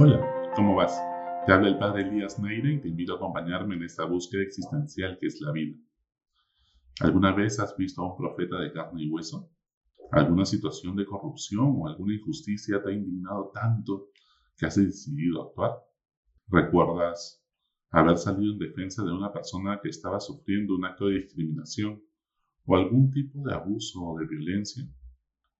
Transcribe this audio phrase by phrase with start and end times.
[0.00, 0.96] Hola, ¿cómo vas?
[1.44, 5.18] Te habla el padre Elías Neire y te invito a acompañarme en esta búsqueda existencial
[5.18, 5.76] que es la vida.
[7.00, 9.50] ¿Alguna vez has visto a un profeta de carne y hueso?
[10.12, 14.10] ¿Alguna situación de corrupción o alguna injusticia te ha indignado tanto
[14.56, 15.72] que has decidido actuar?
[16.46, 17.44] ¿Recuerdas
[17.90, 22.00] haber salido en defensa de una persona que estaba sufriendo un acto de discriminación
[22.66, 24.88] o algún tipo de abuso o de violencia?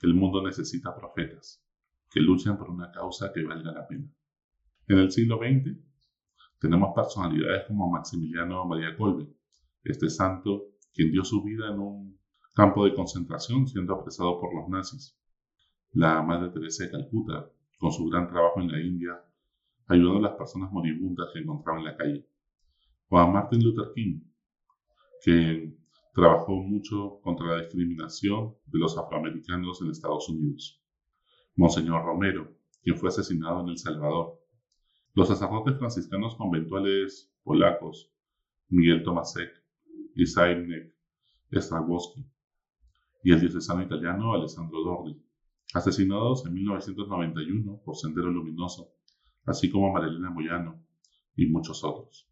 [0.00, 1.62] El mundo necesita profetas
[2.10, 4.08] que luchan por una causa que valga la pena.
[4.88, 5.78] En el siglo XX
[6.58, 9.28] tenemos personalidades como Maximiliano María Kolbe,
[9.84, 12.20] este santo quien dio su vida en un
[12.54, 15.16] campo de concentración siendo apresado por los nazis.
[15.92, 19.22] La Madre Teresa de Calcuta, con su gran trabajo en la India,
[19.86, 22.28] ayudando a las personas moribundas que encontraba en la calle.
[23.08, 24.20] O a Martin Luther King,
[25.22, 25.76] que
[26.14, 30.82] trabajó mucho contra la discriminación de los afroamericanos en Estados Unidos.
[31.56, 34.41] Monseñor Romero, quien fue asesinado en El Salvador.
[35.14, 38.10] Los sacerdotes franciscanos conventuales polacos,
[38.70, 39.50] Miguel Tomasek
[40.14, 40.96] y Zajmek
[41.52, 42.24] Strawowski,
[43.22, 45.22] y el diocesano italiano Alessandro Dordi,
[45.74, 48.94] asesinados en 1991 por Sendero Luminoso,
[49.44, 50.82] así como Marilena Moyano
[51.36, 52.26] y muchos otros.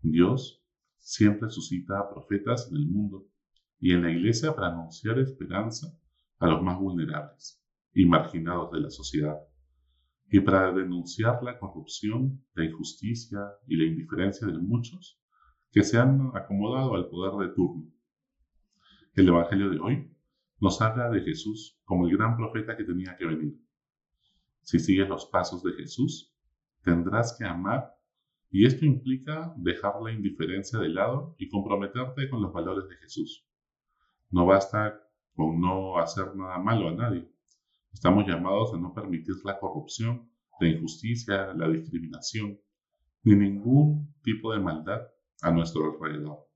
[0.00, 0.64] Dios
[0.96, 3.26] siempre suscita profetas en el mundo
[3.78, 5.94] y en la iglesia para anunciar esperanza
[6.38, 9.38] a los más vulnerables y marginados de la sociedad,
[10.30, 15.20] y para denunciar la corrupción, la injusticia y la indiferencia de muchos
[15.70, 17.90] que se han acomodado al poder de turno.
[19.14, 20.14] El Evangelio de hoy
[20.60, 23.58] nos habla de Jesús como el gran profeta que tenía que venir.
[24.62, 26.34] Si sigues los pasos de Jesús,
[26.82, 27.94] tendrás que amar
[28.50, 33.46] y esto implica dejar la indiferencia de lado y comprometerte con los valores de Jesús.
[34.30, 35.00] No basta
[35.34, 37.30] con no hacer nada malo a nadie.
[37.92, 42.58] Estamos llamados a no permitir la corrupción, la injusticia, la discriminación,
[43.22, 45.02] ni ningún tipo de maldad
[45.42, 46.46] a nuestro alrededor.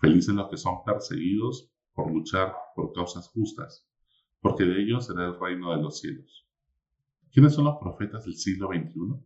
[0.00, 3.88] Felices los que son perseguidos por luchar por causas justas,
[4.40, 6.46] porque de ellos será el reino de los cielos.
[7.32, 9.24] ¿Quiénes son los profetas del siglo XXI?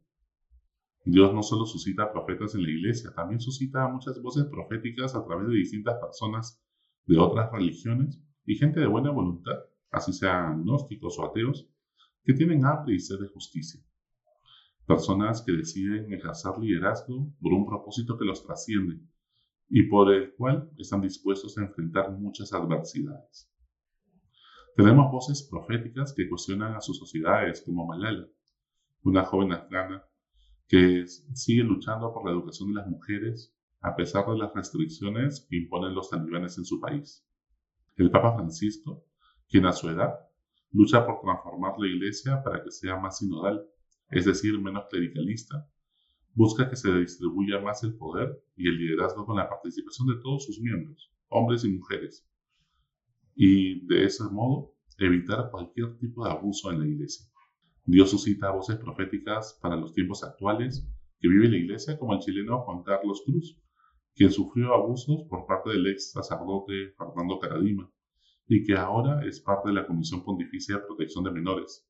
[1.05, 5.49] Dios no solo suscita profetas en la iglesia, también suscita muchas voces proféticas a través
[5.49, 6.63] de distintas personas
[7.07, 9.59] de otras religiones y gente de buena voluntad,
[9.91, 11.69] así sean gnósticos o ateos,
[12.25, 13.81] que tienen hambre y sed de justicia.
[14.87, 19.01] Personas que deciden ejercer liderazgo por un propósito que los trasciende
[19.69, 23.51] y por el cual están dispuestos a enfrentar muchas adversidades.
[24.77, 28.29] Tenemos voces proféticas que cuestionan a sus sociedades, como Malala,
[29.03, 30.05] una joven afgana
[30.69, 35.57] que sigue luchando por la educación de las mujeres a pesar de las restricciones que
[35.57, 37.25] imponen los talibanes en su país.
[37.97, 39.05] El Papa Francisco,
[39.49, 40.15] quien a su edad
[40.71, 43.65] lucha por transformar la Iglesia para que sea más sinodal,
[44.11, 45.67] es decir, menos clericalista,
[46.35, 50.45] busca que se distribuya más el poder y el liderazgo con la participación de todos
[50.45, 52.29] sus miembros, hombres y mujeres,
[53.35, 57.27] y de ese modo evitar cualquier tipo de abuso en la Iglesia.
[57.85, 60.87] Dios suscita voces proféticas para los tiempos actuales
[61.21, 63.59] que vive la iglesia, como el chileno Juan Carlos Cruz,
[64.15, 67.91] quien sufrió abusos por parte del ex sacerdote Fernando Caradima
[68.49, 71.87] y que ahora es parte de la Comisión Pontificia de Protección de Menores,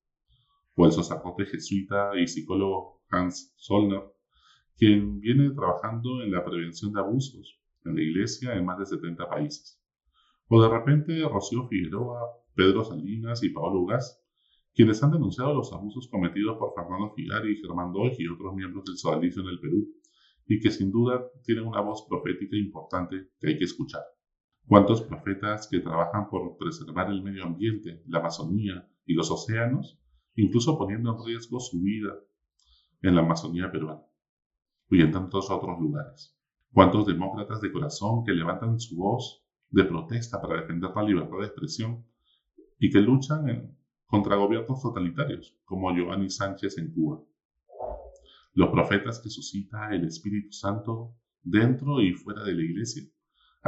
[0.74, 4.02] o el sacerdote jesuita y psicólogo Hans Zollner,
[4.76, 9.28] quien viene trabajando en la prevención de abusos en la iglesia en más de 70
[9.28, 9.80] países.
[10.48, 12.20] O de repente Rocío Figueroa,
[12.54, 14.20] Pedro Salinas y Paolo Gas,
[14.75, 18.96] quienes han denunciado los abusos cometidos por Fernando Figari, Germán Doig y otros miembros del
[18.96, 19.88] sodalicio en el Perú,
[20.46, 24.02] y que sin duda tienen una voz profética importante que hay que escuchar.
[24.69, 29.99] ¿Cuántos profetas que trabajan por preservar el medio ambiente, la Amazonía y los océanos,
[30.34, 32.12] incluso poniendo en riesgo su vida
[33.01, 34.03] en la Amazonía peruana
[34.91, 36.39] y en tantos otros lugares?
[36.71, 41.47] ¿Cuántos demócratas de corazón que levantan su voz de protesta para defender la libertad de
[41.47, 42.05] expresión
[42.79, 43.75] y que luchan
[44.05, 47.23] contra gobiernos totalitarios, como Giovanni Sánchez en Cuba.
[48.53, 53.09] Los profetas que suscita el Espíritu Santo dentro y fuera de la iglesia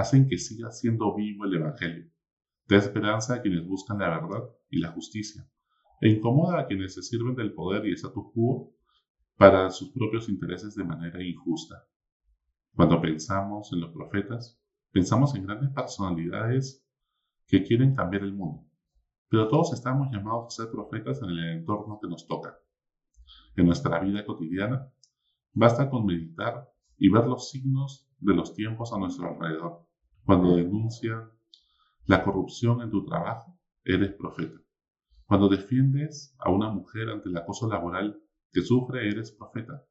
[0.00, 2.10] hacen que siga siendo vivo el Evangelio,
[2.66, 5.46] da esperanza a quienes buscan la verdad y la justicia,
[6.00, 8.74] e incomoda a quienes se sirven del poder y status quo
[9.36, 11.86] para sus propios intereses de manera injusta.
[12.74, 14.58] Cuando pensamos en los profetas,
[14.90, 16.86] pensamos en grandes personalidades
[17.46, 18.66] que quieren cambiar el mundo,
[19.28, 22.58] pero todos estamos llamados a ser profetas en el entorno que nos toca.
[23.56, 24.90] En nuestra vida cotidiana,
[25.52, 29.89] basta con meditar y ver los signos de los tiempos a nuestro alrededor.
[30.30, 31.28] Cuando denuncian
[32.06, 34.60] la corrupción en tu trabajo, eres profeta.
[35.26, 38.16] Cuando defiendes a una mujer ante el acoso laboral
[38.52, 39.84] que sufre, eres profeta.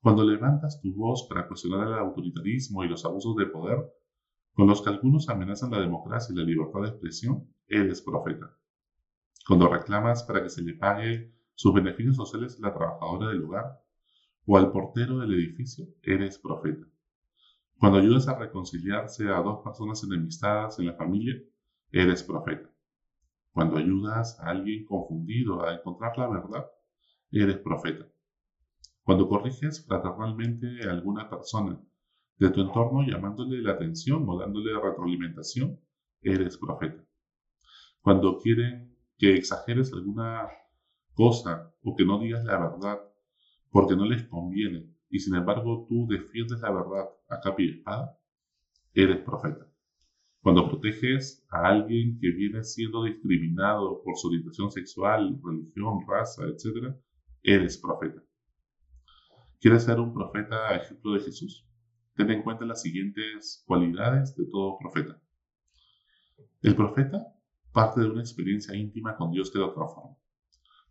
[0.00, 3.78] Cuando levantas tu voz para cuestionar el autoritarismo y los abusos de poder,
[4.52, 8.56] con los que algunos amenazan la democracia y la libertad de expresión, eres profeta.
[9.48, 13.80] Cuando reclamas para que se le pague sus beneficios sociales a la trabajadora del hogar
[14.46, 16.86] o al portero del edificio, eres profeta.
[17.82, 21.34] Cuando ayudas a reconciliarse a dos personas enemistadas en la familia,
[21.90, 22.70] eres profeta.
[23.50, 26.64] Cuando ayudas a alguien confundido a encontrar la verdad,
[27.32, 28.06] eres profeta.
[29.02, 31.76] Cuando corriges fraternalmente a alguna persona
[32.36, 35.80] de tu entorno llamándole la atención o dándole retroalimentación,
[36.20, 37.04] eres profeta.
[38.00, 40.48] Cuando quieren que exageres alguna
[41.14, 43.00] cosa o que no digas la verdad
[43.72, 48.18] porque no les conviene y sin embargo tú defiendes la verdad a capa y espada,
[48.94, 49.66] eres profeta.
[50.40, 56.96] Cuando proteges a alguien que viene siendo discriminado por su orientación sexual, religión, raza, etc.,
[57.42, 58.22] eres profeta.
[59.60, 61.68] ¿Quieres ser un profeta a ejemplo de Jesús?
[62.16, 65.20] Ten en cuenta las siguientes cualidades de todo profeta.
[66.62, 67.36] El profeta
[67.70, 70.16] parte de una experiencia íntima con Dios que lo transforma.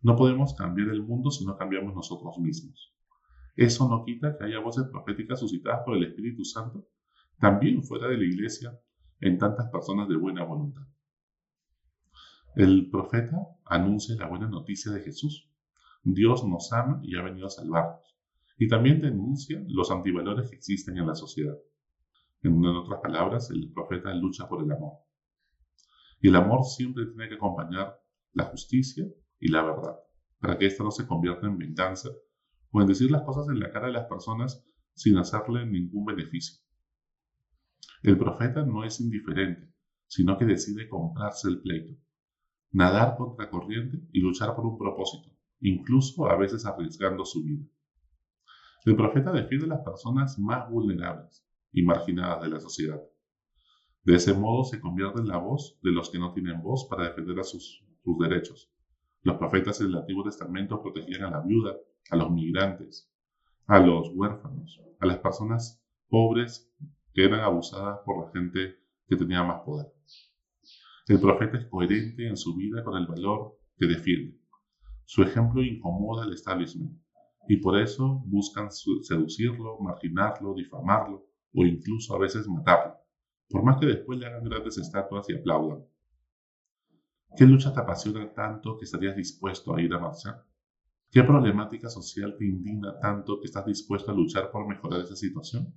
[0.00, 2.94] No podemos cambiar el mundo si no cambiamos nosotros mismos.
[3.54, 6.88] Eso no quita que haya voces proféticas suscitadas por el Espíritu Santo,
[7.38, 8.78] también fuera de la iglesia,
[9.20, 10.82] en tantas personas de buena voluntad.
[12.56, 15.48] El profeta anuncia la buena noticia de Jesús.
[16.02, 18.16] Dios nos ama y ha venido a salvarnos.
[18.58, 21.56] Y también denuncia los antivalores que existen en la sociedad.
[22.42, 24.98] En otras palabras, el profeta lucha por el amor.
[26.20, 28.00] Y el amor siempre tiene que acompañar
[28.32, 29.06] la justicia
[29.38, 29.96] y la verdad,
[30.40, 32.10] para que ésta no se convierta en venganza
[32.72, 34.64] o en decir las cosas en la cara de las personas
[34.94, 36.60] sin hacerle ningún beneficio.
[38.02, 39.72] El profeta no es indiferente,
[40.06, 41.94] sino que decide comprarse el pleito,
[42.72, 45.30] nadar contra corriente y luchar por un propósito,
[45.60, 47.64] incluso a veces arriesgando su vida.
[48.84, 53.00] El profeta defiende a las personas más vulnerables y marginadas de la sociedad.
[54.02, 57.04] De ese modo se convierte en la voz de los que no tienen voz para
[57.04, 58.72] defender a sus, sus derechos.
[59.22, 61.76] Los profetas del Antiguo Testamento protegían a la viuda,
[62.10, 63.10] a los migrantes,
[63.66, 66.70] a los huérfanos, a las personas pobres
[67.14, 68.76] que eran abusadas por la gente
[69.06, 69.92] que tenía más poder.
[71.08, 74.38] El profeta es coherente en su vida con el valor que defiende.
[75.04, 76.98] Su ejemplo incomoda al establishment
[77.48, 82.94] y por eso buscan seducirlo, marginarlo, difamarlo o incluso a veces matarlo,
[83.48, 85.84] por más que después le hagan grandes estatuas y aplaudan.
[87.36, 90.44] ¿Qué lucha te apasiona tanto que estarías dispuesto a ir a marchar?
[91.12, 95.74] ¿Qué problemática social te indigna tanto que estás dispuesto a luchar por mejorar esa situación?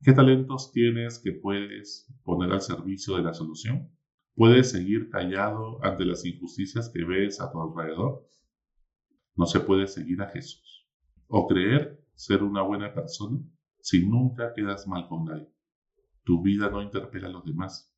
[0.00, 3.90] ¿Qué talentos tienes que puedes poner al servicio de la solución?
[4.36, 8.28] ¿Puedes seguir callado ante las injusticias que ves a tu alrededor?
[9.34, 10.88] No se puede seguir a Jesús
[11.26, 13.40] o creer ser una buena persona
[13.80, 15.52] si nunca quedas mal con nadie.
[16.22, 17.92] Tu vida no interpela a los demás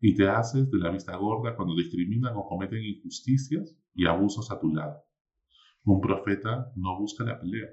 [0.00, 4.60] y te haces de la vista gorda cuando discriminan o cometen injusticias y abusos a
[4.60, 5.02] tu lado.
[5.84, 7.68] Un profeta no busca la pelea,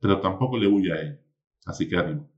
[0.00, 1.20] pero tampoco le huye a él.
[1.66, 2.28] Así que ánimo.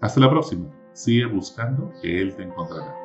[0.00, 0.70] Hasta la próxima.
[0.92, 3.03] Sigue buscando que Él te encontrará.